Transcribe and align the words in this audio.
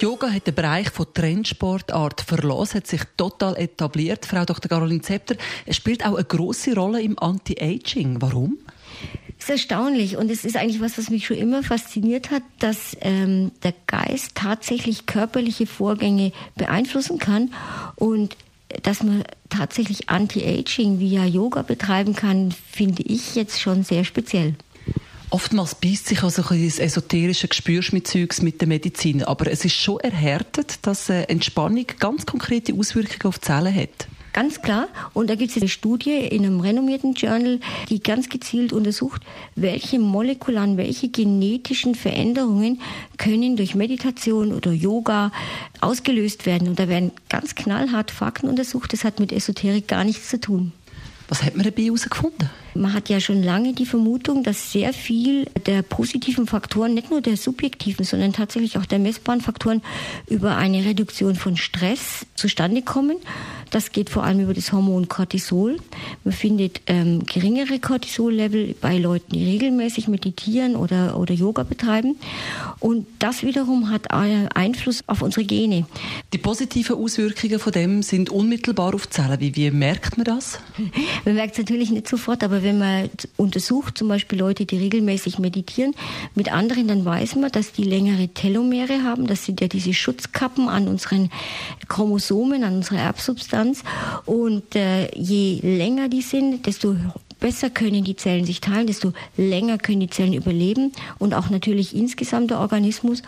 Yoga 0.00 0.30
hat 0.30 0.46
den 0.46 0.54
Bereich 0.54 0.90
von 0.90 1.06
Trendsportart 1.14 2.20
verlassen, 2.20 2.76
hat 2.78 2.86
sich 2.86 3.00
total 3.16 3.56
etabliert. 3.56 4.26
Frau 4.26 4.44
Dr. 4.44 4.68
Caroline 4.68 5.00
Zepter, 5.00 5.36
es 5.64 5.76
spielt 5.76 6.04
auch 6.04 6.16
eine 6.16 6.24
große 6.24 6.74
Rolle 6.74 7.00
im 7.00 7.18
Anti-Aging. 7.18 8.20
Warum? 8.20 8.58
Es 9.38 9.44
ist 9.44 9.50
erstaunlich 9.50 10.18
und 10.18 10.30
es 10.30 10.44
ist 10.44 10.56
eigentlich 10.56 10.82
was, 10.82 10.98
was 10.98 11.08
mich 11.08 11.26
schon 11.26 11.38
immer 11.38 11.62
fasziniert 11.62 12.30
hat, 12.30 12.42
dass 12.58 12.96
ähm, 13.00 13.52
der 13.62 13.72
Geist 13.86 14.34
tatsächlich 14.34 15.06
körperliche 15.06 15.66
Vorgänge 15.66 16.32
beeinflussen 16.56 17.18
kann 17.18 17.52
und 17.96 18.36
dass 18.82 19.02
man 19.02 19.24
tatsächlich 19.48 20.10
Anti-Aging 20.10 20.98
via 20.98 21.24
Yoga 21.24 21.62
betreiben 21.62 22.14
kann, 22.14 22.52
finde 22.52 23.02
ich 23.02 23.34
jetzt 23.34 23.60
schon 23.60 23.82
sehr 23.82 24.04
speziell. 24.04 24.56
Oftmals 25.30 25.74
beißt 25.74 26.06
sich 26.06 26.22
also 26.22 26.42
das 26.42 26.78
esoterische 26.78 27.48
Gespürsmitzeugs 27.48 28.42
mit 28.42 28.60
der 28.60 28.68
Medizin, 28.68 29.24
aber 29.24 29.50
es 29.50 29.64
ist 29.64 29.74
schon 29.74 29.98
erhärtet, 30.00 30.78
dass 30.82 31.08
Entspannung 31.08 31.86
ganz 31.98 32.26
konkrete 32.26 32.72
Auswirkungen 32.74 33.24
auf 33.24 33.38
die 33.40 33.46
Zellen 33.46 33.74
hat. 33.74 34.08
Ganz 34.36 34.60
klar. 34.60 34.88
Und 35.14 35.30
da 35.30 35.34
gibt 35.34 35.50
es 35.50 35.56
eine 35.56 35.68
Studie 35.68 36.10
in 36.10 36.44
einem 36.44 36.60
renommierten 36.60 37.14
Journal, 37.14 37.58
die 37.88 38.00
ganz 38.00 38.28
gezielt 38.28 38.74
untersucht, 38.74 39.22
welche 39.54 39.98
molekularen, 39.98 40.76
welche 40.76 41.08
genetischen 41.08 41.94
Veränderungen 41.94 42.82
können 43.16 43.56
durch 43.56 43.74
Meditation 43.74 44.52
oder 44.52 44.72
Yoga 44.72 45.32
ausgelöst 45.80 46.44
werden. 46.44 46.68
Und 46.68 46.78
da 46.78 46.86
werden 46.86 47.12
ganz 47.30 47.54
knallhart 47.54 48.10
Fakten 48.10 48.46
untersucht. 48.46 48.92
Das 48.92 49.04
hat 49.04 49.20
mit 49.20 49.32
Esoterik 49.32 49.88
gar 49.88 50.04
nichts 50.04 50.28
zu 50.28 50.38
tun. 50.38 50.72
Was 51.28 51.42
hat 51.42 51.56
man 51.56 51.64
dabei 51.64 51.84
herausgefunden? 51.84 52.50
Man 52.76 52.92
hat 52.92 53.08
ja 53.08 53.20
schon 53.20 53.42
lange 53.42 53.72
die 53.72 53.86
Vermutung, 53.86 54.42
dass 54.42 54.72
sehr 54.72 54.92
viel 54.92 55.46
der 55.66 55.82
positiven 55.82 56.46
Faktoren, 56.46 56.94
nicht 56.94 57.10
nur 57.10 57.20
der 57.20 57.36
subjektiven, 57.36 58.04
sondern 58.04 58.32
tatsächlich 58.32 58.78
auch 58.78 58.86
der 58.86 58.98
messbaren 58.98 59.40
Faktoren 59.40 59.82
über 60.28 60.56
eine 60.56 60.84
Reduktion 60.84 61.34
von 61.34 61.56
Stress 61.56 62.26
zustande 62.34 62.82
kommen. 62.82 63.16
Das 63.70 63.90
geht 63.92 64.10
vor 64.10 64.24
allem 64.24 64.40
über 64.40 64.54
das 64.54 64.72
Hormon 64.72 65.08
Cortisol. 65.08 65.78
Man 66.24 66.32
findet 66.32 66.80
ähm, 66.86 67.24
geringere 67.26 67.78
Cortisol-Level 67.80 68.76
bei 68.80 68.98
Leuten, 68.98 69.32
die 69.32 69.44
regelmäßig 69.44 70.08
meditieren 70.08 70.76
oder, 70.76 71.18
oder 71.18 71.34
Yoga 71.34 71.64
betreiben. 71.64 72.16
Und 72.78 73.06
das 73.18 73.42
wiederum 73.42 73.90
hat 73.90 74.10
Einfluss 74.10 75.02
auf 75.06 75.22
unsere 75.22 75.44
Gene. 75.44 75.86
Die 76.32 76.38
positiven 76.38 76.96
Auswirkungen 76.96 77.58
von 77.58 77.72
dem 77.72 78.02
sind 78.02 78.30
unmittelbar 78.30 78.94
auf 78.94 79.06
die 79.06 79.10
Zellen. 79.10 79.40
Wie, 79.40 79.56
wie 79.56 79.70
merkt 79.70 80.16
man 80.16 80.24
das? 80.24 80.60
Man 81.24 81.34
merkt 81.34 81.52
es 81.52 81.58
natürlich 81.58 81.90
nicht 81.90 82.08
sofort, 82.08 82.44
aber 82.44 82.62
wenn 82.66 82.78
man 82.78 83.08
untersucht, 83.36 83.96
zum 83.96 84.08
Beispiel 84.08 84.38
Leute, 84.38 84.66
die 84.66 84.76
regelmäßig 84.76 85.38
meditieren, 85.38 85.94
mit 86.34 86.52
anderen, 86.52 86.88
dann 86.88 87.04
weiß 87.04 87.36
man, 87.36 87.50
dass 87.50 87.72
die 87.72 87.84
längere 87.84 88.28
Telomere 88.28 89.02
haben. 89.04 89.26
Das 89.26 89.46
sind 89.46 89.60
ja 89.60 89.68
diese 89.68 89.94
Schutzkappen 89.94 90.68
an 90.68 90.88
unseren 90.88 91.30
Chromosomen, 91.88 92.64
an 92.64 92.76
unserer 92.76 92.98
Erbsubstanz. 92.98 93.84
Und 94.26 94.76
äh, 94.76 95.08
je 95.16 95.60
länger 95.62 96.08
die 96.08 96.22
sind, 96.22 96.66
desto 96.66 96.96
besser 97.40 97.70
können 97.70 98.04
die 98.04 98.16
Zellen 98.16 98.44
sich 98.44 98.60
teilen, 98.60 98.86
desto 98.86 99.12
länger 99.36 99.78
können 99.78 100.00
die 100.00 100.10
Zellen 100.10 100.32
überleben 100.32 100.92
und 101.18 101.34
auch 101.34 101.50
natürlich 101.50 101.94
insgesamt 101.94 102.50
der 102.50 102.58
Organismus. 102.58 103.22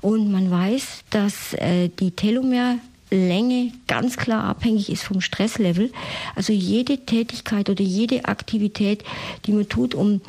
Und 0.00 0.32
man 0.32 0.50
weiß, 0.50 1.04
dass 1.10 1.54
äh, 1.54 1.88
die 1.88 2.12
Telomere 2.12 2.78
Länge 3.10 3.72
ganz 3.86 4.16
klar 4.16 4.44
abhängig 4.44 4.90
ist 4.90 5.02
vom 5.02 5.20
Stresslevel. 5.20 5.90
Also 6.34 6.52
jede 6.52 6.98
Tätigkeit 6.98 7.70
oder 7.70 7.82
jede 7.82 8.26
Aktivität, 8.26 9.04
die 9.46 9.52
man 9.52 9.68
tut, 9.68 9.94
um 9.94 10.20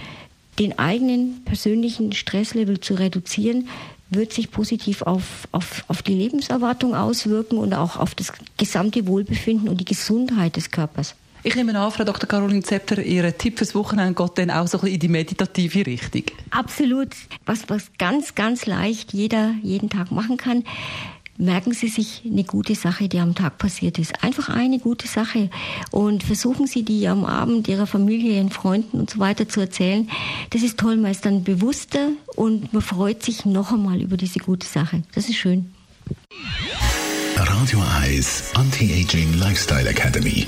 den 0.59 0.77
eigenen 0.77 1.43
persönlichen 1.45 2.11
Stresslevel 2.11 2.79
zu 2.79 2.95
reduzieren, 2.95 3.67
wird 4.09 4.33
sich 4.33 4.51
positiv 4.51 5.03
auf, 5.03 5.47
auf, 5.51 5.85
auf 5.87 6.01
die 6.01 6.13
Lebenserwartung 6.13 6.95
auswirken 6.95 7.57
und 7.57 7.73
auch 7.73 7.97
auf 7.97 8.15
das 8.15 8.33
gesamte 8.57 9.07
Wohlbefinden 9.07 9.69
und 9.69 9.79
die 9.79 9.85
Gesundheit 9.85 10.55
des 10.55 10.71
Körpers. 10.71 11.15
Ich 11.41 11.55
nehme 11.55 11.77
an, 11.79 11.91
Frau 11.91 12.03
Dr. 12.03 12.27
Caroline 12.27 12.63
Zepter, 12.63 13.01
Ihr 13.01 13.37
Tipp 13.37 13.59
fürs 13.59 13.73
Wochenende 13.73 14.13
geht 14.13 14.37
dann 14.37 14.51
auch 14.51 14.67
so 14.67 14.77
ein 14.77 14.81
bisschen 14.81 14.95
in 14.95 14.99
die 14.99 15.07
meditative 15.07 15.85
Richtung. 15.85 16.23
Absolut. 16.49 17.09
Was, 17.45 17.69
was 17.69 17.91
ganz, 17.97 18.35
ganz 18.35 18.65
leicht 18.65 19.13
jeder 19.13 19.53
jeden 19.63 19.89
Tag 19.89 20.11
machen 20.11 20.35
kann 20.35 20.65
merken 21.39 21.73
Sie 21.73 21.87
sich 21.87 22.21
eine 22.25 22.43
gute 22.43 22.75
Sache, 22.75 23.07
die 23.07 23.19
am 23.19 23.33
Tag 23.33 23.57
passiert 23.57 23.97
ist. 23.97 24.23
Einfach 24.23 24.49
eine 24.49 24.77
gute 24.77 25.07
Sache 25.07 25.49
und 25.89 26.23
versuchen 26.23 26.67
Sie 26.67 26.83
die 26.83 27.07
am 27.07 27.25
Abend 27.25 27.67
Ihrer 27.67 27.87
Familie, 27.87 28.35
Ihren 28.35 28.51
Freunden 28.51 28.99
und 28.99 29.09
so 29.09 29.19
weiter 29.19 29.47
zu 29.47 29.61
erzählen. 29.61 30.09
Das 30.51 30.61
ist 30.61 30.77
toll, 30.77 30.97
man 30.97 31.11
ist 31.11 31.25
dann 31.25 31.43
bewusster 31.43 32.09
und 32.35 32.73
man 32.73 32.81
freut 32.81 33.23
sich 33.23 33.45
noch 33.45 33.71
einmal 33.71 34.01
über 34.01 34.17
diese 34.17 34.39
gute 34.39 34.67
Sache. 34.67 35.01
Das 35.15 35.29
ist 35.29 35.37
schön. 35.37 35.73
Radio 37.35 37.81
Eyes 38.03 38.51
Anti-Aging 38.55 39.33
Lifestyle 39.35 39.89
Academy. 39.89 40.47